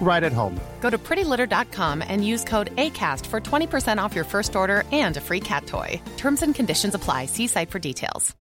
[0.00, 0.60] right at home.
[0.80, 5.20] Go to prettylitter.com and use code ACAST for 20% off your first order and a
[5.20, 6.00] free cat toy.
[6.16, 7.26] Terms and conditions apply.
[7.26, 8.36] See site for details.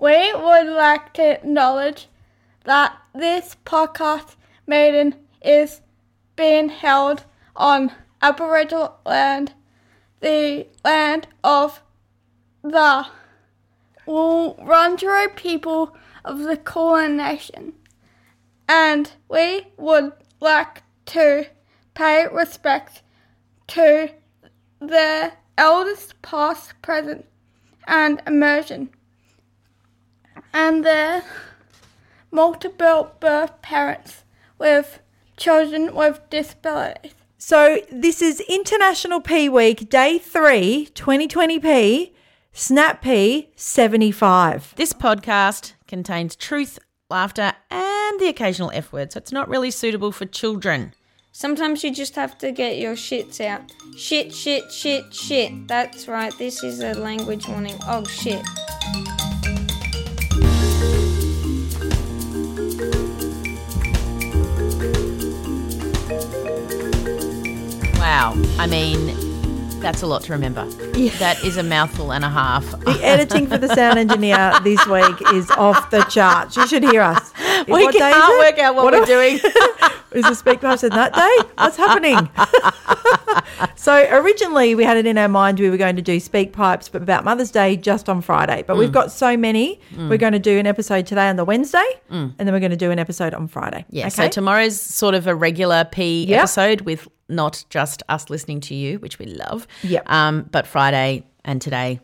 [0.00, 2.06] We would like to acknowledge
[2.64, 5.80] that this podcast maiden is
[6.36, 7.24] being held
[7.56, 7.90] on
[8.22, 9.54] Aboriginal land,
[10.20, 11.82] the land of
[12.62, 13.06] the
[14.06, 17.72] Wurundjeri people of the Kulin Nation.
[18.68, 21.46] And we would like to
[21.94, 23.02] pay respect
[23.68, 24.10] to
[24.80, 27.24] the elders past, present,
[27.86, 28.90] and emerging
[30.52, 31.22] and their
[32.30, 34.24] multiple birth parents
[34.58, 35.00] with
[35.36, 37.14] children with disabilities.
[37.38, 42.12] So this is International Pea Week, Day 3, 2020p,
[42.52, 44.74] Snap Pea 75.
[44.76, 46.78] This podcast contains truth,
[47.10, 50.92] laughter, and the occasional F word, so it's not really suitable for children.
[51.32, 53.62] Sometimes you just have to get your shits out.
[53.96, 55.68] Shit, shit, shit, shit.
[55.68, 57.76] That's right, this is a language warning.
[57.86, 58.42] Oh shit.
[67.98, 68.34] Wow.
[68.58, 69.37] I mean,
[69.80, 70.66] that's a lot to remember.
[70.96, 71.16] Yeah.
[71.18, 72.64] That is a mouthful and a half.
[72.80, 76.56] The editing for the sound engineer this week is off the charts.
[76.56, 77.32] You should hear us.
[77.66, 79.34] We What can't work out what, What we're doing.
[80.12, 81.48] Is the speak in that day?
[81.58, 82.30] What's happening?
[83.76, 87.02] so originally we had it in our mind we were going to do SpeakPipes, but
[87.02, 88.62] about Mother's Day just on Friday.
[88.66, 88.94] But we've Mm.
[88.94, 89.80] got so many.
[89.94, 90.08] Mm.
[90.08, 92.32] We're going to do an episode today on the Wednesday, Mm.
[92.38, 93.84] and then we're going to do an episode on Friday.
[93.90, 94.10] Yeah, Okay.
[94.10, 96.38] so tomorrow's sort of a regular P Yep.
[96.38, 99.66] episode with not just us listening to you, which we love.
[99.82, 100.10] Yep.
[100.10, 102.00] Um, but Friday and today,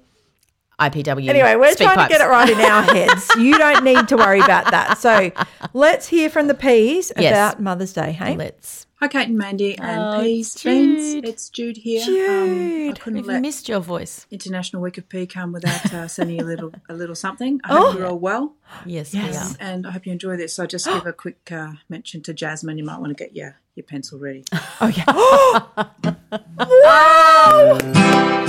[0.80, 1.28] IPW.
[1.28, 2.12] Anyway, we're speak trying pipes.
[2.12, 3.30] to get it right in our heads.
[3.38, 4.98] You don't need to worry about that.
[4.98, 5.30] So
[5.72, 7.32] let's hear from the P's Yes.
[7.32, 8.12] about Mother's Day.
[8.12, 8.86] Hey, let's.
[9.00, 11.12] Hi, Kate and Mandy and Oh, Peas, it's Beans.
[11.14, 11.28] Jude.
[11.28, 12.30] It's Jude here.
[12.30, 14.26] Um, I couldn't We've let missed your voice.
[14.30, 17.60] International Week of Pea come without uh, sending you a little a little something.
[17.64, 17.90] I Oh.
[17.90, 18.54] hope you're all well.
[18.86, 19.68] Yes, yes, we are.
[19.70, 20.54] and I hope you enjoy this.
[20.54, 22.78] So I just give a quick uh, mention to Jasmine.
[22.78, 24.44] You might want to get your, your pencil ready.
[24.80, 25.04] Oh yeah.
[26.58, 27.78] wow!
[27.78, 28.43] Wow,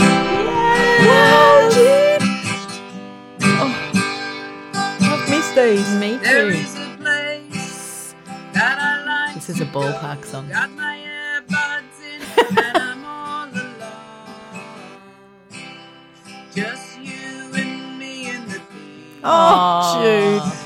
[5.55, 5.95] These.
[5.95, 6.47] Me too.
[6.51, 8.13] is a place
[8.51, 9.35] that I like.
[9.35, 10.49] This is a ballpark song.
[10.49, 12.21] Got my earbuds in
[12.57, 14.27] and I'm all alone.
[16.53, 19.21] Just you and me and the bee.
[19.23, 20.64] Oh, Jude.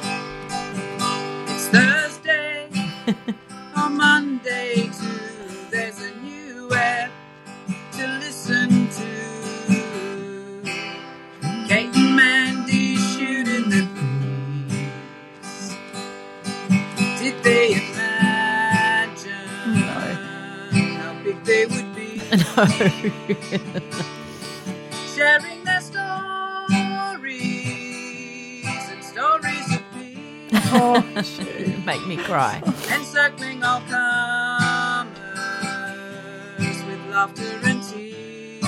[25.15, 25.99] Sharing their stories
[28.91, 30.17] and stories of peace.
[30.73, 31.85] Oh, Jude.
[31.85, 32.61] Make me cry.
[32.91, 35.07] Encircling all comers
[36.83, 38.59] with laughter and tears.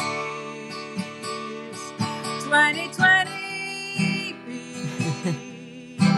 [2.46, 4.36] 2020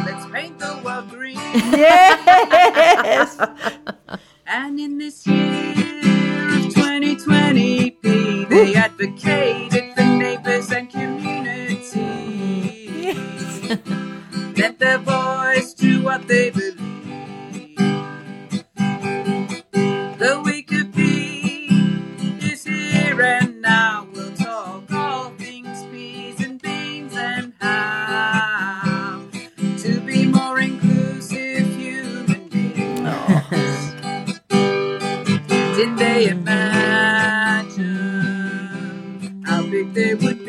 [0.06, 1.38] Let's paint the world green.
[1.74, 3.38] Yes.
[4.46, 5.73] And in this year of 2020,
[8.64, 9.73] They advocated
[39.84, 40.43] big they would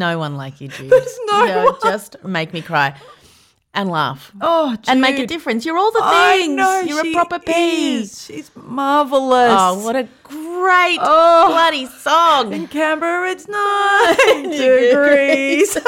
[0.07, 0.89] No one like you, Jude.
[0.89, 1.75] There's no You one.
[1.83, 2.95] Just make me cry
[3.73, 4.85] and laugh Oh, Jude.
[4.87, 5.65] and make a difference.
[5.65, 6.55] You're all the things.
[6.55, 7.97] know, You're a proper pea.
[7.97, 8.25] is.
[8.25, 9.53] She's marvelous.
[9.53, 11.47] Oh, what a great Oh.
[11.49, 12.53] bloody song.
[12.53, 15.77] In Canberra, it's nine degrees.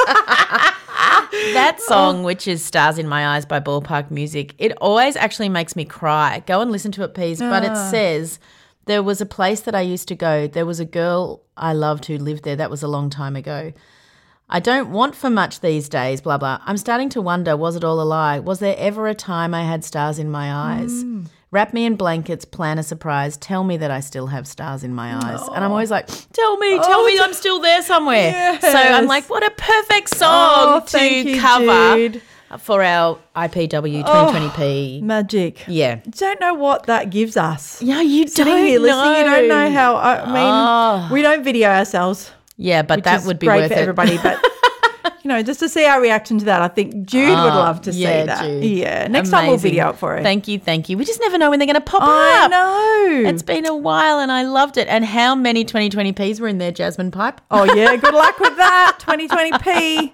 [1.54, 5.48] That song, which is Stars in My Eyes by Ball Park Music, it always actually
[5.48, 6.42] makes me cry.
[6.46, 7.38] Go and listen to it, please.
[7.38, 7.90] But it ah.
[7.90, 8.38] says,
[8.86, 10.46] There was a place that I used to go.
[10.46, 12.56] There was a girl I loved who lived there.
[12.56, 13.72] That was a long time ago.
[14.52, 16.60] I don't want for much these days, blah, blah.
[16.66, 18.40] I'm starting to wonder was it all a lie?
[18.40, 21.04] Was there ever a time I had stars in my eyes?
[21.04, 21.26] Mm.
[21.52, 24.92] Wrap me in blankets, plan a surprise, tell me that I still have stars in
[24.94, 25.40] my eyes.
[25.54, 28.58] And I'm always like, tell me, tell oh, me I'm still there somewhere.
[28.60, 32.22] So I'm like, what a perfect oh, song Oh, to you, cover Jude.
[32.58, 35.02] for our IPW 2020p.
[35.02, 35.64] Magic.
[35.68, 36.00] yeah.
[36.10, 37.80] Don't know what that gives us.
[37.82, 39.96] Yeah, you Sitting don't here listening, you don't know how.
[39.96, 41.08] I mean, Oh.
[41.12, 42.30] we don't video ourselves.
[42.62, 43.80] Yeah, but that would be great worth for it.
[43.80, 44.18] everybody.
[44.22, 44.38] But
[45.24, 47.80] you know, just to see our reaction to that, I think Jude would Oh, love
[47.82, 48.42] to yeah, see that.
[48.44, 48.64] Jude.
[48.64, 49.70] Yeah, next time we'll Amazing.
[49.70, 50.22] video it for her.
[50.22, 50.98] Thank you, thank you.
[50.98, 52.52] We just never know when they're going to pop I up.
[52.52, 53.28] I know.
[53.30, 54.88] It's been a while and I loved it.
[54.88, 57.40] And how many 2020Ps were in there, Jasmine Pipe?
[57.50, 58.98] Oh yeah, good luck with that.
[59.00, 60.12] 2020p.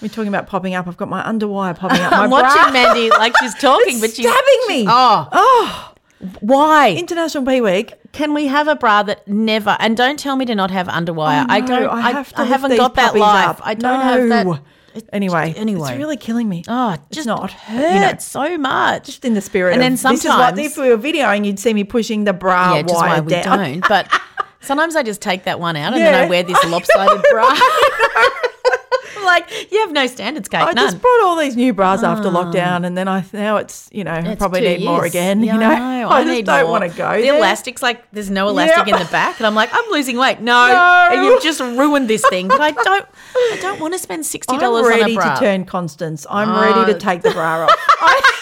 [0.00, 0.86] We're talking about popping up.
[0.86, 2.12] I've got my underwire popping up.
[2.12, 2.42] My I'm bra.
[2.42, 4.84] watching Mandy like she's talking, but she's stabbing me.
[4.88, 5.92] Oh, Oh,
[6.40, 6.90] why?
[6.92, 7.94] International P Week.
[8.12, 9.76] Can we have a bra that never?
[9.78, 11.42] And don't tell me to not have underwire.
[11.44, 11.88] Oh, I Oh, no, don't.
[11.90, 13.46] I I, have to I lift haven't these got that puppies life.
[13.48, 13.60] up.
[13.64, 14.28] I don't have No.
[14.54, 14.62] that.
[14.94, 16.64] It- Anyway, anyway, it's really killing me.
[16.66, 17.52] oh, just not.
[17.52, 19.04] hurts You know, so much.
[19.06, 19.74] just in the spirit.
[19.74, 22.24] And then of, this is what sometimes- if we were videoing, you'd see me pushing
[22.24, 23.58] the bra yeah, just wire why we down.
[23.58, 23.88] don't.
[23.88, 24.08] But
[24.60, 26.22] sometimes I just take that one out and then Yeah.
[26.22, 27.48] I wear this lopsided bra.
[29.28, 30.62] like you have no standards, Kate.
[30.62, 30.76] I none.
[30.86, 32.32] just brought all these new bras after ah.
[32.32, 35.42] lockdown, and then I now it's you know I probably need more again.
[35.48, 36.08] Yeah, you know, I, know.
[36.08, 37.16] I, I just don't want to go.
[37.16, 37.36] The there.
[37.36, 38.96] elastic's like there's no elastic Yeah.
[38.98, 40.40] in the back, and I'm like I'm losing weight.
[40.40, 41.08] No, No.
[41.12, 42.48] and you've just ruined this thing.
[42.48, 43.06] But I don't.
[43.36, 45.34] I don't want to spend sixty dollars on ready a bra.
[45.34, 46.26] to turn Constance.
[46.28, 46.60] I'm Oh.
[46.60, 47.70] ready to take the bra off.
[48.00, 48.37] I,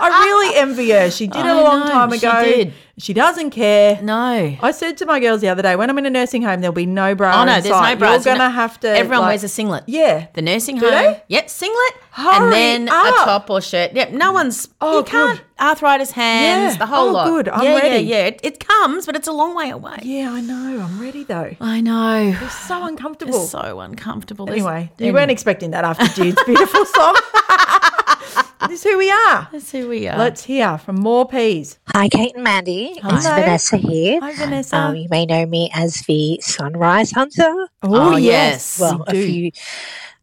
[0.00, 0.24] I ah.
[0.24, 1.10] really envy her.
[1.10, 2.42] She did it a long know, time she ago.
[2.44, 2.72] did.
[2.98, 4.00] She doesn't care.
[4.02, 4.56] No.
[4.60, 6.74] I said to my girls the other day, when I'm in a nursing home, there'll
[6.74, 7.40] be no bra.
[7.40, 8.26] Oh no, there's no bras.
[8.26, 8.88] You're gonna have to.
[8.88, 9.84] Everyone like- wears a singlet.
[9.86, 10.26] Yeah.
[10.34, 10.92] The nursing Do home.
[10.92, 11.22] they?
[11.28, 11.94] Yep, singlet.
[12.12, 13.06] Hurry and then up.
[13.06, 13.92] a top or shirt.
[13.92, 14.68] Yep, no one's.
[14.80, 15.38] Oh, you can't.
[15.38, 15.46] good.
[15.60, 16.78] Arthritis hands, Yeah.
[16.78, 17.26] the whole Oh, lot.
[17.26, 17.48] good.
[17.48, 18.04] I'm yeah, ready.
[18.04, 18.26] Yeah, yeah.
[18.26, 19.98] It, it comes, but it's a long way away.
[20.02, 20.82] Yeah, I know.
[20.82, 21.54] I'm ready though.
[21.60, 22.36] I know.
[22.42, 23.42] It's so uncomfortable.
[23.42, 24.50] It's so uncomfortable.
[24.50, 25.20] Anyway, you anyway.
[25.20, 27.16] weren't expecting that after Jude's beautiful song.
[28.68, 29.48] this is who we are.
[29.52, 30.18] That's who we are.
[30.18, 31.78] Let's hear from more peas.
[31.88, 32.92] Hi, Kate and Mandy.
[32.96, 33.34] It's Hello.
[33.40, 34.20] Vanessa here.
[34.20, 34.76] Hi, Vanessa.
[34.76, 37.42] Um, you may know me as the Sunrise Hunter.
[37.48, 38.78] oh, Oh, yes.
[38.78, 38.80] yes.
[38.80, 39.26] Well, a do.
[39.26, 39.50] few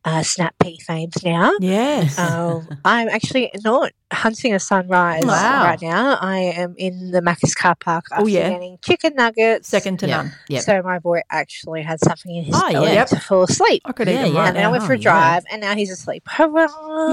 [0.06, 1.52] uh, Snap Pea fames now.
[1.60, 2.18] Yes.
[2.18, 5.66] Um, I'm actually not hunting a sunrise Wow.
[5.66, 6.18] right now.
[6.22, 8.50] I am in the Macca's car park after Oh, yeah.
[8.50, 9.68] getting chicken nuggets.
[9.68, 10.18] Second to Yep.
[10.18, 10.34] none.
[10.48, 10.64] Yep.
[10.64, 13.04] So my boy actually had something in his Oh, belly yeah.
[13.06, 13.82] to fall asleep.
[13.84, 14.40] I could Yeah, eat them yeah.
[14.40, 14.72] right And then I now.
[14.72, 15.04] went for a yeah.
[15.04, 16.24] drive, and now he's asleep.
[16.26, 16.68] Hurrah!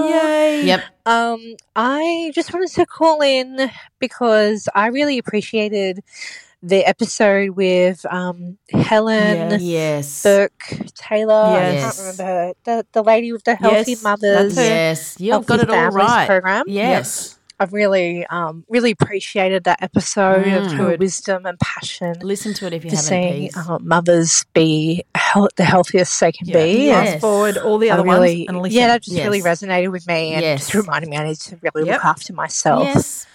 [0.09, 0.63] Yay.
[0.65, 0.81] Yep.
[1.05, 5.99] Um, I just wanted to call in because I really appreciated
[6.67, 9.61] the episode with um, Helen Yes.
[9.61, 10.23] Yes.
[10.23, 11.51] Burke Taylor.
[11.53, 11.55] Yes.
[11.55, 11.83] I Yes.
[11.83, 12.53] can't remember her.
[12.63, 14.55] The, the lady with the healthy Yes, mothers.
[14.55, 14.63] that's her.
[14.63, 15.15] Yes.
[15.19, 16.25] You've got it all right.
[16.27, 16.63] Program.
[16.67, 17.37] Yes.
[17.57, 20.71] I've really, um, really appreciated that episode of Mm.
[20.77, 20.99] her Good.
[20.99, 22.15] wisdom and passion.
[22.21, 23.07] Listen to it if you To haven't.
[23.07, 26.63] seeing uh, mothers be hel- the healthiest they can Yeah.
[26.63, 26.85] be.
[26.87, 27.09] Yes.
[27.11, 28.77] Fast forward all the other really, ones and listen.
[28.77, 30.59] yeah, that just really resonated with me and Yes.
[30.61, 31.95] just reminded me I need to really Yep.
[31.95, 33.25] look after myself Yes.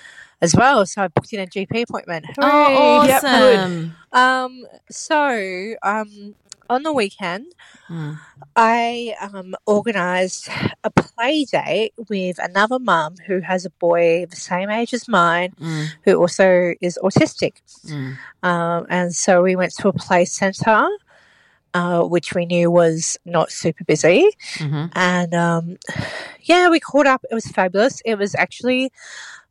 [0.43, 0.85] As well.
[0.87, 2.27] So I booked in a GP appointment.
[2.39, 3.09] Oh, Hooray.
[3.09, 3.97] Yep, awesome.
[4.13, 6.35] Um, so um,
[6.69, 7.47] on the weekend,
[7.89, 8.21] Mm.
[8.55, 10.49] I um, organised
[10.85, 15.53] a play date with another mum who has a boy the same age as mine,
[15.61, 15.87] Mm.
[16.05, 17.55] who also is autistic.
[17.89, 18.17] Mm.
[18.45, 20.87] Um, and so we went to a play centre,
[21.75, 24.31] uh, which we knew was not super busy.
[24.59, 25.77] hmm And um,
[26.43, 27.25] yeah, we caught up.
[27.29, 28.01] It was fabulous.
[28.05, 28.93] It was actually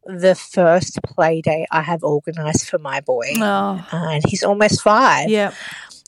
[0.05, 3.33] the first play day I have organised for my boy.
[3.37, 5.29] Oh, And he's almost five.
[5.29, 5.53] yeah.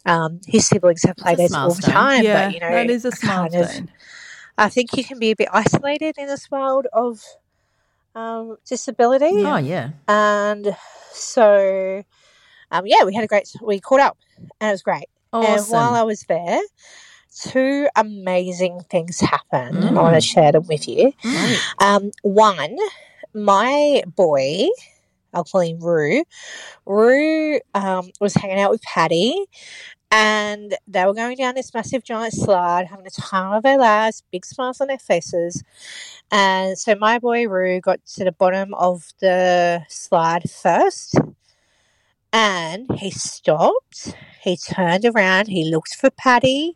[0.05, 2.47] Um, his siblings have play dates all the time, yeah.
[2.47, 3.69] but you know, that is a kind of,
[4.57, 7.21] I think you can be a bit isolated in this world of
[8.15, 9.31] um, disability.
[9.45, 9.91] Oh yeah.
[10.07, 10.75] And
[11.13, 12.03] so,
[12.71, 14.17] um, yeah, we had a great, we caught up
[14.59, 15.05] and it was great.
[15.33, 16.59] And while I was there,
[17.39, 20.03] two amazing things happened, and I Mm.
[20.03, 21.13] want to share them with you.
[21.79, 22.75] Um, one,
[23.33, 24.67] my boy,
[25.33, 26.23] I'll call him Rue.
[26.85, 29.45] Rue um, was hanging out with Patty,
[30.11, 34.23] and they were going down this massive giant slide, having the time of their lives,
[34.31, 35.63] big smiles on their faces.
[36.31, 41.15] And so my boy Rue got to the bottom of the slide first,
[42.33, 44.15] and he stopped.
[44.41, 45.47] He turned around.
[45.47, 46.75] He looked for Patty,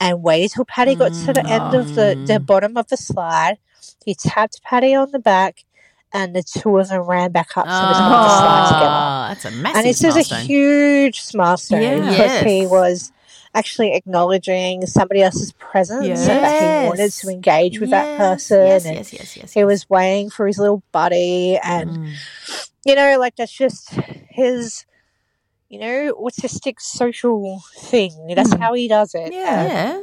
[0.00, 2.46] and waited till Patty got to the end of the, the Mm.
[2.46, 3.58] bottom of the slide.
[4.04, 5.64] He tapped Patty on the back,
[6.12, 8.86] and the two of them ran back up to the top of the slide together.
[8.86, 12.10] Oh, that's a massive And this is a huge milestone Yeah.
[12.10, 13.12] because he was
[13.54, 18.66] actually acknowledging somebody else's presence and that he wanted to engage with that person.
[18.66, 19.52] Yes, and yes, yes, yes.
[19.52, 22.14] he was waiting for his little buddy, and Mm.
[22.84, 23.90] you know, like that's just
[24.30, 24.86] his,
[25.68, 28.32] you know, autistic social thing.
[28.34, 28.58] That's Mm.
[28.60, 29.32] how he does it.
[29.32, 29.60] Yeah.
[29.62, 30.02] And Yeah.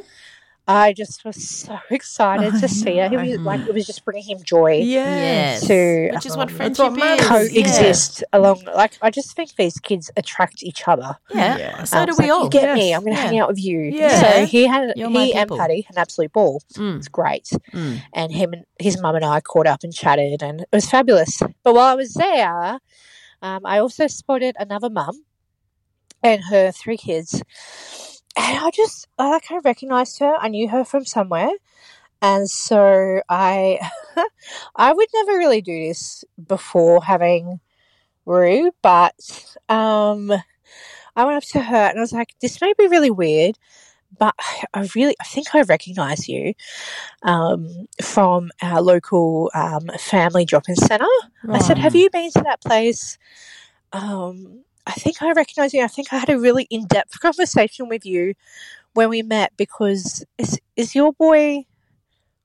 [0.72, 3.10] I just was so excited I to see it.
[3.10, 5.62] He was like, it was just bringing him joy Yes.
[5.62, 5.66] Yes.
[5.66, 7.26] to Which is um, what that's friendship what matters.
[7.26, 7.52] is.
[7.52, 8.62] coexist along.
[8.74, 11.16] Like, I just think these kids attract each other.
[11.34, 11.58] Yeah.
[11.58, 11.84] Yeah.
[11.84, 12.44] So Um, do we like, all.
[12.44, 12.94] You get me.
[12.94, 13.26] I'm going to Yeah.
[13.28, 13.80] hang out with you.
[13.80, 14.20] Yeah.
[14.20, 15.58] So he had You're he and people.
[15.58, 16.62] Patty an absolute ball.
[16.76, 16.98] Mm.
[16.98, 17.48] It's great.
[17.72, 18.02] Mm.
[18.12, 21.40] And him and his mum and I caught up and chatted, and it was fabulous.
[21.64, 22.78] But while I was there,
[23.42, 25.24] um, I also spotted another mum
[26.22, 27.42] and her three kids,
[28.36, 30.34] and I just I like I recognized her.
[30.38, 31.50] I knew her from somewhere.
[32.22, 33.78] And so I,
[34.76, 37.60] I would never really do this before having
[38.26, 39.14] Rue, but
[39.68, 40.30] um,
[41.16, 43.58] I went up to her and I was like, "This may be really weird,
[44.18, 44.34] but
[44.74, 46.54] I really, I think I recognize you
[47.22, 51.08] um, from our local um, family drop-in center."
[51.48, 53.18] I said, "Have you been to that place?"
[53.92, 55.82] Um, I think I recognize you.
[55.82, 58.34] I think I had a really in-depth conversation with you
[58.94, 61.64] when we met because is is your boy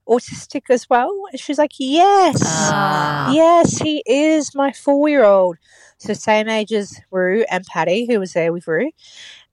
[0.07, 1.11] autistic as well?
[1.31, 2.41] And she's like, Yes.
[2.43, 3.31] Ah.
[3.31, 5.57] Yes, he is my four year old.
[5.97, 8.91] So same age as Rue and Patty, who was there with Rue.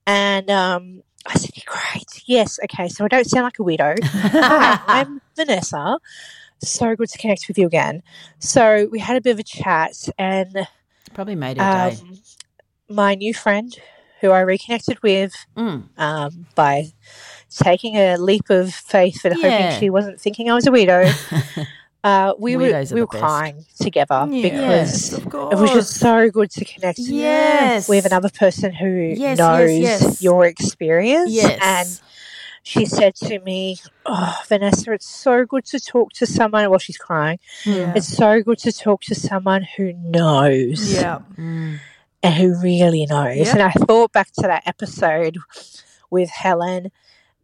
[0.05, 4.03] And um I said, Great, yes, okay, so I don't sound like a weirdo.
[4.03, 5.97] Hi, I'm Vanessa.
[6.61, 8.03] So good to connect with you again.
[8.39, 10.67] So we had a bit of a chat and
[11.13, 12.01] Probably made her day.
[12.93, 13.75] My new friend
[14.21, 15.83] who I reconnected with Mm.
[15.97, 16.93] um, by
[17.63, 19.49] taking a leap of faith and Yeah.
[19.49, 21.67] hoping she wasn't thinking I was a weirdo.
[22.05, 23.23] Uh, we were Weirdos are we were best.
[23.23, 27.87] crying together Yes, because of it was just so good to connect Yes.
[27.87, 30.21] with another person who Yes, yes, knows yes.
[30.21, 31.31] your experience.
[31.31, 31.59] Yes.
[31.61, 31.87] And
[32.61, 36.97] she said to me, "Oh, Vanessa, it's so good to talk to someone." While she's
[36.97, 37.93] crying, Yeah.
[37.95, 41.19] it's so good to talk to someone who knows Yeah.
[41.39, 41.79] Mm.
[42.23, 43.37] And who really knows.
[43.37, 43.47] Yep.
[43.53, 45.37] And I thought back to that episode
[46.09, 46.91] with Helen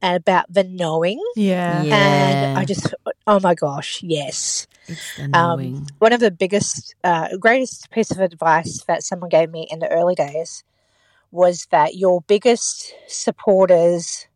[0.01, 1.21] about the knowing.
[1.35, 1.83] Yeah.
[1.83, 1.95] Yeah.
[1.95, 2.93] And I just,
[3.27, 4.65] oh my gosh, yes.
[4.87, 5.87] It's the Um, knowing.
[5.99, 9.91] one of the biggest, uh, greatest piece of advice that someone gave me in the
[9.91, 10.63] early days
[11.31, 14.27] was that your biggest supporters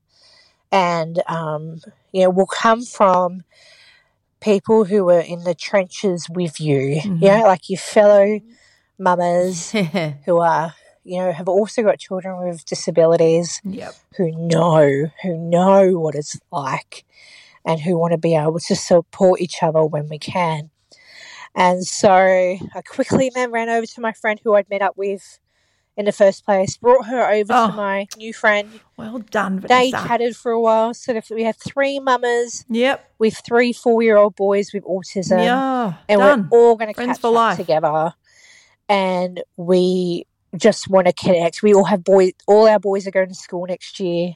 [0.72, 1.80] and um,
[2.12, 3.44] you know, will come from
[4.42, 8.42] people who were in the trenches with you, you know, like your fellow
[9.00, 9.72] mamas
[10.26, 10.74] who are,
[11.04, 13.94] you know, have also got children with disabilities Yep.
[14.18, 17.06] who know, who know what it's like
[17.66, 20.70] and who want to be able to support each other when we can.
[21.56, 25.40] And so I quickly then ran over to my friend who I'd met up with
[25.96, 27.68] in the first place, brought her over Oh.
[27.70, 28.80] to my new friend.
[28.98, 30.96] Well done, They chatted for a while.
[30.96, 33.12] So we have three mamas Yep.
[33.20, 35.44] with three four year old boys with autism.
[35.44, 35.94] Yeah.
[36.10, 36.50] And done.
[36.52, 37.58] we're all going to catch for up life.
[37.58, 38.14] together.
[38.90, 40.25] And we
[40.56, 41.63] just want to connect.
[41.63, 44.34] We all have boys, all our boys are going to school next year.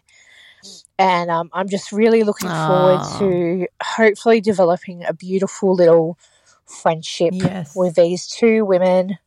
[0.97, 6.17] And um, I'm just really looking forward to hopefully developing a beautiful little
[6.65, 7.75] friendship Yes.
[7.75, 9.17] with these two women,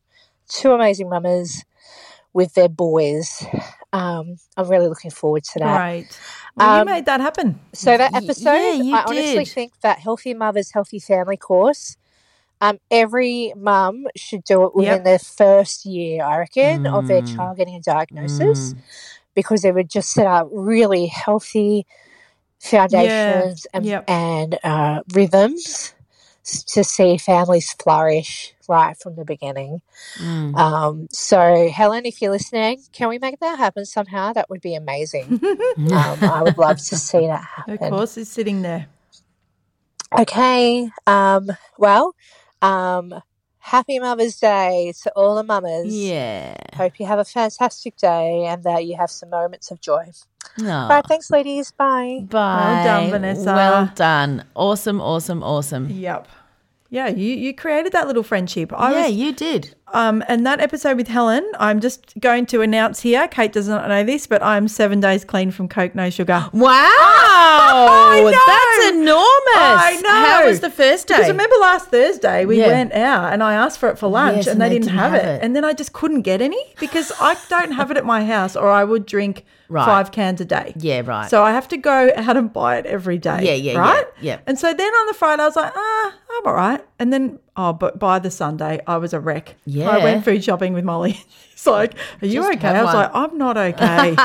[0.49, 1.63] two amazing mamas
[2.33, 3.43] with their boys.
[3.93, 5.65] Um, I'm really looking forward to that.
[5.79, 6.19] Right.
[6.55, 7.59] Well, you Um, made that happen.
[7.73, 9.47] So that episode, yeah, you I honestly did.
[9.53, 11.97] think that Healthy Mothers, Healthy Family course,
[12.61, 15.03] um, every mum should do it within Yep.
[15.03, 17.35] their first year, I reckon, of their Mm.
[17.35, 18.75] child getting a diagnosis,
[19.33, 21.85] because it would just set up really healthy
[22.59, 24.09] foundations and, Yep.
[24.09, 25.93] and uh, rhythms
[26.43, 29.81] to see families flourish right from the beginning.
[30.19, 30.55] Mm.
[30.57, 34.33] Um, so, Helen, if you're listening, can we make that happen somehow?
[34.33, 35.39] That would be amazing.
[35.41, 37.73] um, I would love to see that happen.
[37.81, 38.87] Of course, it's sitting there.
[40.17, 40.89] Okay.
[41.07, 42.13] Um, well,
[42.61, 43.13] um,
[43.59, 45.93] happy Mother's Day to all the mamas.
[45.93, 46.55] Yeah.
[46.75, 50.05] Hope you have a fantastic day and that you have some moments of joy.
[50.57, 50.77] No.
[50.77, 51.05] All right.
[51.07, 51.71] Thanks, ladies.
[51.71, 52.25] Bye.
[52.29, 52.57] Bye.
[52.57, 53.45] Well done, Vanessa.
[53.45, 54.45] Well done.
[54.55, 55.89] Awesome, awesome, awesome.
[55.89, 56.27] Yep.
[56.89, 58.73] Yeah, you, you created that little friendship.
[58.75, 59.75] I yeah, was, you did.
[59.93, 63.27] Um, and that episode with Helen, I'm just going to announce here.
[63.27, 66.49] Kate does not know this, but I'm seven days clean from Coke, no sugar.
[66.53, 68.21] Wow.
[68.21, 68.31] know.
[68.31, 69.55] That's enormous.
[69.55, 70.09] I know.
[70.09, 71.15] How was the first day?
[71.15, 72.67] Because remember last Thursday we Yeah.
[72.67, 74.87] went out and I asked for it for lunch Yes, and, and they, they didn't,
[74.87, 75.25] didn't have, it.
[75.25, 75.43] it.
[75.43, 78.55] And then I just couldn't get any because I don't have it at my house
[78.55, 79.85] or I would drink Right.
[79.85, 80.73] five cans a day.
[80.75, 81.29] Yeah, right.
[81.29, 83.37] So I have to go out and buy it every day.
[83.45, 84.05] Yeah, yeah, yeah, right?
[84.19, 84.39] yeah.
[84.45, 86.81] And so then on the Friday I was like, ah, I'm all right.
[86.99, 89.55] And then oh, but by the Sunday I was a wreck.
[89.65, 89.89] Yeah.
[89.89, 91.23] I went food shopping with Molly.
[91.61, 91.93] She's like,
[92.23, 92.69] Are you Just okay?
[92.69, 92.95] I was one.
[93.03, 94.15] like, I'm not okay.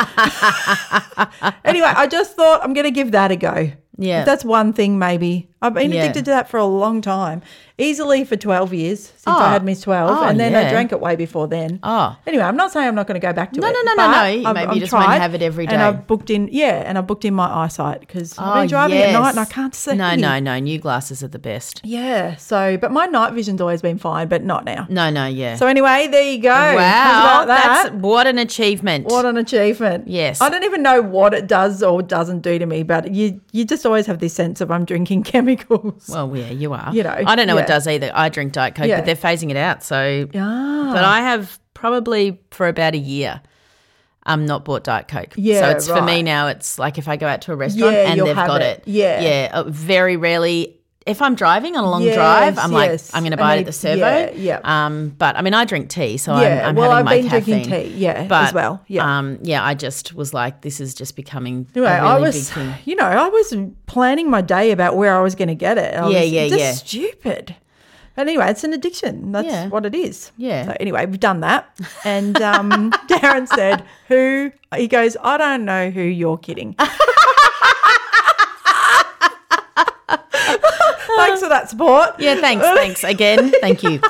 [1.65, 3.73] anyway, I just thought I'm gonna give that a go.
[3.99, 4.21] Yeah.
[4.21, 5.49] If that's one thing maybe.
[5.63, 6.03] I've been Yeah.
[6.03, 7.41] addicted to that for a long time.
[7.79, 9.33] Easily for 12 years since Oh.
[9.39, 10.11] I had Miss 12.
[10.19, 11.81] Oh, and then I drank it way before then.
[11.83, 12.15] Oh.
[12.27, 13.73] Anyway, I'm not saying I'm not going to go back to No, it.
[13.73, 14.17] no, no, no, no.
[14.19, 15.75] I've- Maybe you I've just won't have it every day.
[15.75, 15.83] And.
[15.83, 18.99] I've booked in, yeah, and I've booked in my eyesight because I've Oh, been driving
[18.99, 19.95] at night and I can't see.
[19.95, 20.59] No, no, no.
[20.59, 21.81] New glasses are the best.
[21.83, 24.87] Yeah, so, but my night vision's always been fine, but not now.
[24.91, 25.57] No, no, yeah.
[25.57, 26.51] So anyway, there you go.
[26.51, 26.77] Wow,
[27.27, 27.83] about that?
[27.93, 29.07] that's what an achievement.
[29.07, 30.09] What an achievement.
[30.09, 30.41] Yes.
[30.41, 33.65] I don't even know what it does or doesn't do to me, but you you
[33.65, 36.09] just always have this sense of I'm drinking chemicals.
[36.09, 36.95] well, yeah, you are.
[36.95, 37.65] You know, I don't know what yeah.
[37.65, 38.11] it does either.
[38.15, 38.97] I drink Diet Coke, Yeah.
[38.97, 39.83] but they're phasing it out.
[39.83, 40.91] So, Ah.
[40.95, 43.41] but I have probably for about a year.
[44.29, 45.35] I'm not bought Diet Coke.
[45.37, 46.49] Yeah, so it's for me now.
[46.49, 48.79] It's like if I go out to a restaurant Yeah, and they've got it.
[48.81, 48.89] it.
[48.89, 49.21] Yeah.
[49.21, 49.51] yeah.
[49.53, 50.76] uh, Very rarely.
[51.07, 53.13] If I'm driving on a long Yes, drive, I'm yes.
[53.13, 53.99] like, I'm going to buy it at the servo.
[54.01, 54.61] yeah, yeah.
[54.65, 57.21] Um, but I mean, I drink tea, so Yeah, I'm, I'm well, having I've my
[57.21, 57.63] been caffeine.
[57.69, 59.19] drinking tea, yeah, but, as well, yeah.
[59.19, 62.97] Um, yeah, I just was like, this is just becoming Anyway, really I was, you
[62.97, 63.55] know, I was
[63.87, 65.95] planning my day about where I was going to get it.
[65.95, 66.73] I Yeah, was yeah, just yeah.
[66.73, 67.55] Stupid.
[68.17, 69.31] But anyway, it's an addiction.
[69.31, 69.69] That's Yeah.
[69.69, 70.33] what it is.
[70.39, 70.65] Yeah.
[70.67, 71.69] So anyway, we've done that.
[72.03, 76.75] And um, Darren said, "Who?" He goes, "I don't know who you're kidding."
[81.17, 82.19] Thanks for that support.
[82.19, 83.53] Yeah, thanks, thanks again.
[83.61, 84.01] Thank you.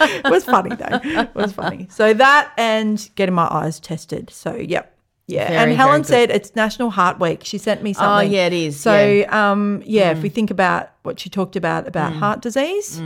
[0.00, 1.00] it was funny though.
[1.02, 1.88] It was funny.
[1.90, 4.30] So that and getting my eyes tested.
[4.30, 4.94] So yep.
[5.26, 5.48] Yeah.
[5.48, 7.40] Very, and Helen said it's National Heart Week.
[7.44, 8.28] She sent me something.
[8.28, 9.26] Oh, yeah, it is, So yeah.
[9.26, 9.32] Mm.
[9.34, 12.98] um yeah, if we think about what she talked about about heart disease,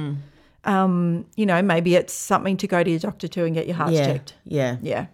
[0.65, 3.75] um, you know, maybe it's something to go to your doctor to and get your
[3.77, 4.35] heart Yeah, checked.
[4.45, 4.77] yeah.
[4.83, 5.07] Yeah.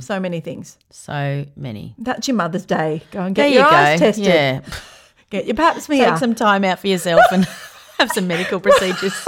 [0.00, 0.76] So many things.
[0.90, 1.94] So many.
[1.98, 3.02] That's your Mother's Day.
[3.12, 3.76] Go and There get you your go.
[3.76, 4.26] eyes tested.
[4.26, 4.60] Yeah.
[5.30, 6.08] Get your pap smear.
[6.08, 7.46] Take some time out for yourself and
[7.98, 9.12] have some medical procedures.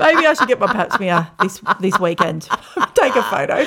[0.00, 2.42] Maybe I should get my pap smear this this weekend.
[2.94, 3.56] Take a photo.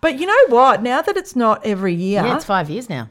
[0.00, 0.82] but you know what?
[0.82, 3.08] Now that it's not every year, Yeah, it's five years now.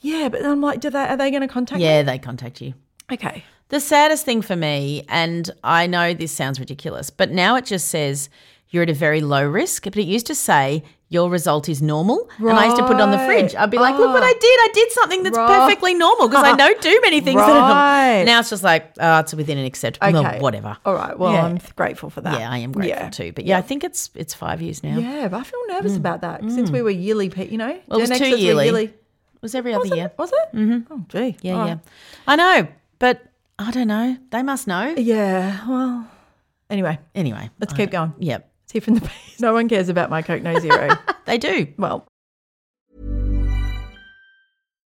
[0.00, 0.28] yeah.
[0.28, 1.80] But I'm like, do they are they going to contact?
[1.80, 2.74] Yeah, they contact you.
[3.10, 3.44] Okay.
[3.68, 7.88] The saddest thing for me, and I know this sounds ridiculous, but now it just
[7.88, 8.28] says
[8.72, 9.84] you're at a very low risk.
[9.84, 12.28] But it used to say your result is normal.
[12.38, 13.54] And I used to put it on the fridge.
[13.54, 14.42] I'd be like, look what I did.
[14.42, 15.46] I did something that's Right.
[15.58, 18.08] perfectly normal because I don't do many things that are Right.
[18.16, 18.24] normal.
[18.24, 20.22] Now it's just like, oh, it's within an acceptable, Okay.
[20.36, 20.76] well, whatever.
[20.86, 21.16] All right.
[21.18, 21.44] Well, Yeah.
[21.44, 22.40] I'm grateful for that.
[22.40, 23.10] Yeah, I am grateful Yeah.
[23.10, 23.30] too.
[23.32, 24.96] But yeah, I think it's it's five years now.
[24.98, 27.78] Yeah, but I feel nervous about that since we were yearly, pe- you know.
[27.88, 28.94] Well, it was two were yearly.
[29.42, 30.12] was every other year.
[30.18, 30.56] Was it?
[30.56, 30.92] Mm-hmm.
[30.92, 31.36] Oh, gee.
[31.42, 31.76] Yeah, All yeah.
[32.26, 33.20] I know, but
[33.58, 34.16] I don't know.
[34.30, 34.94] They must know.
[34.96, 35.68] Yeah.
[35.68, 36.06] Well.
[36.70, 38.14] Anyway, Anyway, let's I keep going.
[38.18, 39.40] Yep, Let's from the bees.
[39.40, 40.88] No one cares about my Coke No Zero.
[41.26, 41.66] they do.
[41.78, 42.06] well,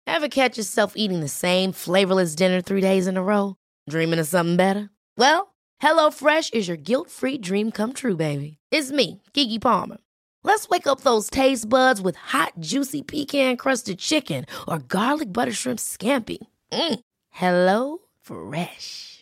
[0.07, 3.57] Ever catch yourself eating the same flavorless dinner three days in a row?
[3.89, 4.91] Dreaming of something better?
[5.17, 8.59] Well, HelloFresh is your guilt-free dream come true, baby.
[8.71, 9.99] It's me, Keke Palmer.
[10.45, 15.79] Let's wake up those taste buds with hot, juicy pecan-crusted chicken or garlic butter shrimp
[15.79, 16.39] scampi.
[16.73, 16.99] Mm.
[17.31, 19.22] Hello Fresh.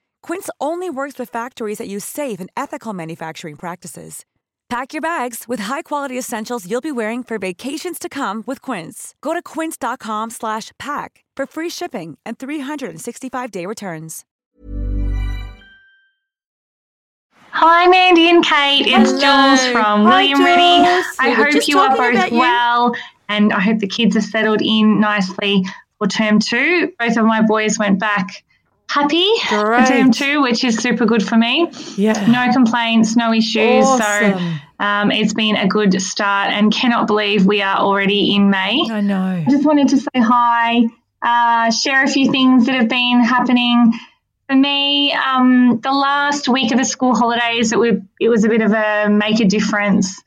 [0.23, 4.25] Quince only works with factories that use safe and ethical manufacturing practices.
[4.69, 9.13] Pack your bags with high-quality essentials you'll be wearing for vacations to come with Quince.
[9.21, 14.23] Go to quince.com slash pack for free shipping and 365-day returns.
[17.49, 18.87] Hi, Mandy and Kate.
[18.87, 19.19] It's Hello.
[19.19, 20.85] Jules from Hi, William Ready.
[20.85, 21.05] Jules.
[21.19, 22.39] I We hope you are both you.
[22.39, 22.95] well,
[23.27, 25.65] and I hope the kids are settled in nicely
[25.97, 26.93] for term two.
[26.97, 28.45] Both of my boys went back
[28.91, 30.13] happy for term Great.
[30.13, 31.71] two, which is super good for me.
[31.95, 32.25] yeah.
[32.27, 33.85] No complaints, no issues.
[33.85, 34.33] Awesome.
[34.33, 38.85] So um, it's been a good start, and cannot believe we are already in May.
[38.89, 39.21] I know.
[39.21, 40.85] I just wanted to say hi,
[41.21, 43.93] uh, share a few things that have been happening
[44.49, 45.13] for me.
[45.13, 48.73] Um, the last week of the school holidays, it, would, it was a bit of
[48.73, 50.21] a make a difference.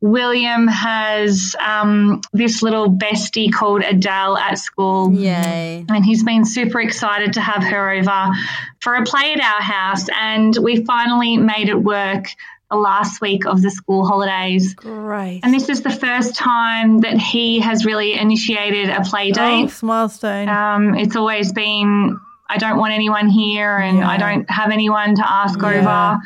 [0.00, 5.12] William has um, this little bestie called Adele at school.
[5.12, 5.84] Yay.
[5.88, 8.28] And he's been super excited to have her over
[8.80, 10.06] for a play at our house.
[10.20, 12.28] And we finally made it work
[12.70, 14.74] the last week of the school holidays.
[14.74, 15.40] Great.
[15.42, 19.40] And this is the first time that he has really initiated a play date.
[19.64, 19.82] oh, date.
[19.82, 20.48] milestone.
[20.48, 25.28] Um, it's always been, I don't want anyone here and I don't have anyone to
[25.28, 25.68] ask Yeah.
[25.68, 26.22] over.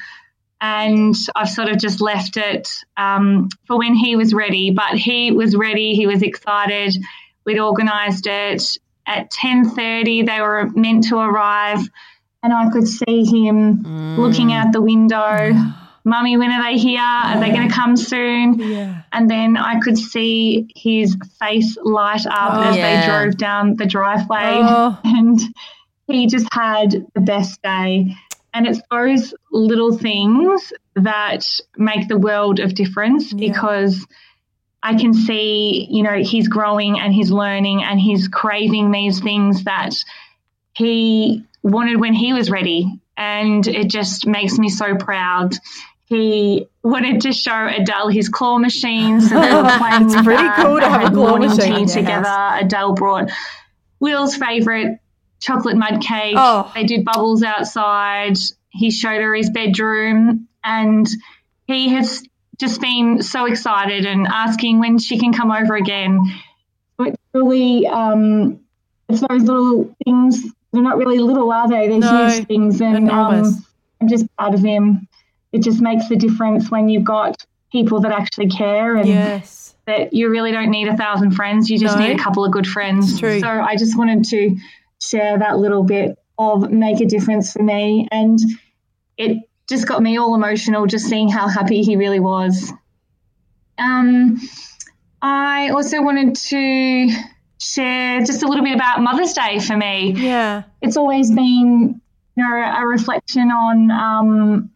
[0.64, 4.70] And I've sort of just left it um, for when he was ready.
[4.70, 5.94] But he was ready.
[5.94, 6.94] He was excited.
[7.44, 8.62] We'd organised it
[9.04, 10.22] at ten thirty.
[10.22, 11.80] They were meant to arrive,
[12.44, 13.82] and I could see him
[14.16, 15.52] looking out the window.
[16.04, 17.00] Mummy, when are they here?
[17.00, 18.54] Are they going to come soon?
[18.58, 19.02] yeah.
[19.12, 22.62] And then I could see his face light up Oh.
[22.70, 23.00] as Yeah.
[23.00, 24.58] they drove down the driveway.
[24.62, 24.98] Oh.
[25.04, 25.38] And
[26.08, 28.16] he just had the best day.
[28.54, 31.44] And it's those little things that
[31.76, 33.48] make the world of difference Yeah.
[33.52, 34.06] because
[34.82, 39.64] I can see, you know, he's growing and he's learning and he's craving these things
[39.64, 39.94] that
[40.74, 43.00] he wanted when he was ready.
[43.16, 45.54] And it just makes me so proud.
[46.06, 49.20] He wanted to show Adele his claw machine.
[49.20, 50.56] So they were playing It's pretty that.
[50.62, 52.48] cool to have a claw machine tea in your together.
[52.60, 53.30] Adele brought
[54.00, 54.98] Will's favourite
[55.42, 56.34] chocolate mud cake.
[56.38, 56.70] Oh.
[56.74, 58.38] They did bubbles outside.
[58.70, 61.06] He showed her his bedroom and
[61.66, 62.22] he has
[62.58, 66.20] just been so excited and asking when she can come over again.
[66.96, 68.60] So it's really, um,
[69.08, 70.42] it's those little things.
[70.72, 71.88] They're not really little, are they?
[71.88, 72.80] They're No, huge things.
[72.80, 73.64] And um,
[74.00, 75.08] I'm just proud of him.
[75.52, 79.74] It just makes the difference when you've got people that actually care and Yes.
[79.86, 81.68] that you really don't need a thousand friends.
[81.68, 82.06] You just No.
[82.06, 83.18] need a couple of good friends.
[83.18, 83.40] True.
[83.40, 84.56] So I just wanted to
[85.02, 88.08] share that little bit of make a difference for me.
[88.10, 88.38] And
[89.16, 89.38] it
[89.68, 92.72] just got me all emotional just seeing how happy he really was.
[93.78, 94.40] Um,
[95.20, 97.08] I also wanted to
[97.60, 100.64] share just a little bit about Mother's Day for me Yeah.
[100.80, 102.00] it's always been
[102.36, 104.70] you know a reflection on um,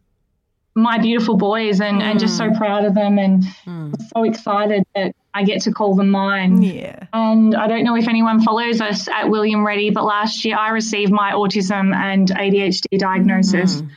[0.76, 2.56] my beautiful boys and, and just so mm.
[2.56, 3.94] proud of them and mm.
[4.14, 6.60] so excited that I get to call them mine.
[6.60, 7.06] Yeah.
[7.14, 10.68] And I don't know if anyone follows us at William Ready, but last year I
[10.68, 13.80] received my autism and ADHD diagnosis.
[13.80, 13.90] Mm.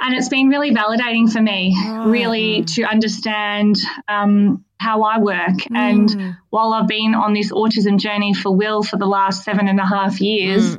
[0.00, 3.76] And it's been really validating for me, oh, really, to understand
[4.08, 5.70] um, how I work.
[5.74, 9.78] And while I've been on this autism journey for Will for the last seven and
[9.78, 10.78] a half years,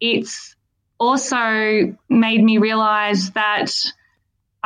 [0.00, 0.54] it's
[1.00, 3.72] also made me realize that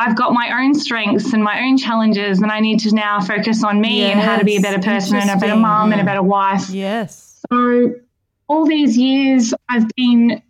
[0.01, 3.65] I've got my own strengths and my own challenges, and I need to now focus
[3.65, 6.05] on me and how to be a better person and a better mom and a
[6.05, 6.71] better wife.
[6.71, 7.43] Yes.
[7.51, 7.95] So,
[8.47, 10.41] all these years, I've been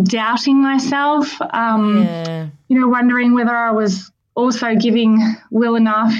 [0.00, 2.46] doubting myself, um, Yeah.
[2.68, 5.18] you know, wondering whether I was also giving
[5.50, 6.14] Will enough,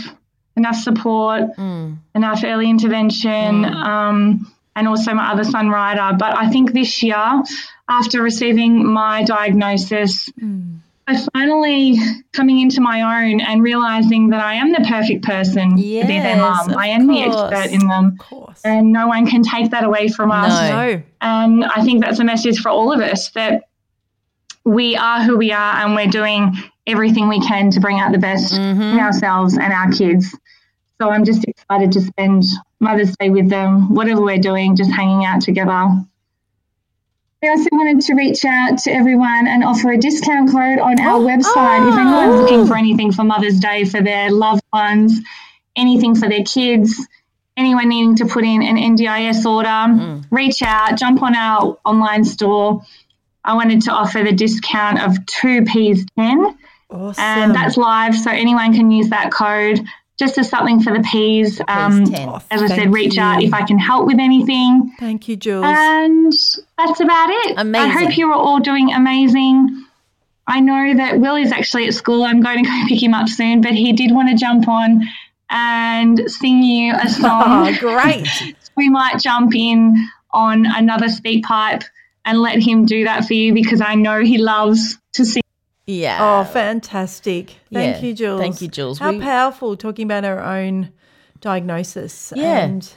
[0.57, 1.99] enough support, Mm.
[2.17, 3.65] enough early intervention.
[3.65, 6.17] Um, and also my other son, Ryder.
[6.19, 7.43] But I think this year,
[7.89, 10.29] after receiving my diagnosis,
[11.09, 11.97] I finally
[12.33, 16.37] coming into my own and realizing that I am the perfect person to be their
[16.37, 16.77] mom.
[16.77, 18.17] I am the expert in them.
[18.65, 20.49] And no one can take that away from us.
[20.71, 21.03] No.
[21.21, 23.69] And I think that's a message for all of us that
[24.65, 26.57] we are who we are and we're doing
[26.89, 28.83] everything we can to bring out the best Mm-hmm.
[28.83, 30.37] in ourselves and our kids.
[31.01, 32.43] So I'm just excited to spend
[32.81, 35.89] Mother's Day with them, whatever we're doing, just hanging out together.
[37.43, 41.19] I also wanted to reach out to everyone and offer a discount code on our
[41.19, 42.43] oh, website if anyone's oh.
[42.43, 45.21] looking for anything for Mother's Day for their loved ones,
[45.77, 47.07] anything for their kids,
[47.57, 50.25] anyone needing to put in an NDIS order, mm.
[50.31, 52.83] reach out, jump on our online store.
[53.45, 56.59] I wanted to offer the discount of two P's 10.
[56.89, 57.23] Awesome.
[57.23, 59.85] And that's live, so anyone can use that code
[60.19, 61.61] just as something for the P's.
[61.69, 62.15] Um,
[62.51, 64.93] as I said, thank reach out if I can help with anything.
[64.99, 65.65] Thank you, Jules.
[65.67, 66.33] And
[66.79, 67.59] that's about it.
[67.59, 69.85] I hope you're all doing amazing.
[70.47, 72.23] I know that Will is actually at school.
[72.23, 75.03] I'm going to go pick him up soon, but he did want to jump on
[75.51, 77.69] and sing you a song.
[77.69, 78.29] Oh, great.
[78.77, 79.97] we might jump in
[80.31, 81.85] on another SpeakPipe
[82.25, 85.43] and let him do that for you because I know he loves to sing.
[85.87, 86.19] Yeah.
[86.21, 87.57] Oh, fantastic.
[87.73, 88.03] Thank Yeah.
[88.09, 88.41] you, Jules.
[88.41, 88.99] Thank you, Jules.
[88.99, 90.91] How We- powerful talking about our own
[91.41, 92.33] diagnosis.
[92.35, 92.59] Yeah.
[92.65, 92.93] And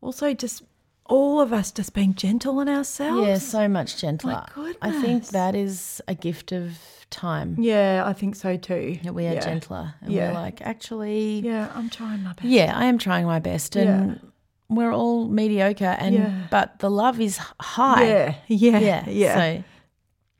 [0.00, 0.62] also just
[1.06, 3.26] all of us just being gentle on ourselves.
[3.26, 4.44] Yeah, so much gentler.
[4.82, 6.78] I think that is a gift of
[7.10, 7.56] time.
[7.58, 8.98] Yeah, I think so too.
[9.02, 9.40] That we are Yeah.
[9.40, 9.94] gentler.
[10.02, 10.28] And Yeah.
[10.28, 12.44] we're like, actually, Yeah, I'm trying my best.
[12.46, 13.74] yeah, I am trying my best.
[13.76, 14.20] And
[14.68, 15.96] we're all mediocre.
[15.98, 16.30] And Yeah.
[16.50, 18.06] But the love is high.
[18.06, 19.04] Yeah, yeah, Yeah.
[19.08, 19.34] yeah.
[19.34, 19.64] So,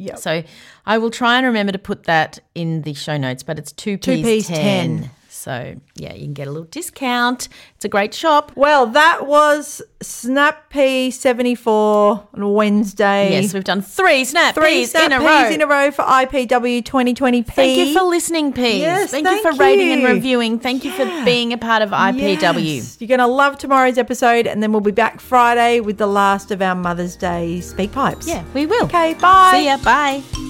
[0.00, 0.18] Yep.
[0.18, 0.42] so
[0.86, 3.96] I will try and remember to put that in the show notes, but it's 2
[3.98, 4.98] Two P's Ps 10.
[5.00, 5.10] 10.
[5.40, 7.48] So, yeah, you can get a little discount.
[7.76, 8.52] It's a great shop.
[8.56, 13.30] Well, that was Snap P74 on Wednesday.
[13.32, 15.48] Yes, we've done three snap Three Ps Snap in a row.
[15.50, 17.46] in a row for IPW 2020P.
[17.46, 18.58] Thank you for listening, Ps.
[18.58, 20.58] Yes, thank, you thank for rating and reviewing.
[20.58, 22.76] Thank you for being a part of IPW.
[22.76, 22.96] Yes.
[23.00, 26.50] You're going to love tomorrow's episode, and then we'll be back Friday with the last
[26.50, 28.26] of our Mother's Day SpeakPipes.
[28.26, 28.84] Yeah, we will.
[28.84, 29.52] Okay, bye.
[29.54, 29.78] See ya.
[29.78, 30.49] Bye.